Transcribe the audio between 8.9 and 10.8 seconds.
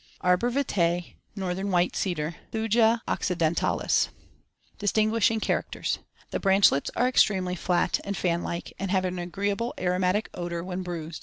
have an agreeable aromatic odor